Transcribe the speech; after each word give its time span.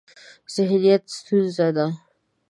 ذهنیت 0.55 1.03
ستونزه 1.17 1.67
ده. 1.75 1.85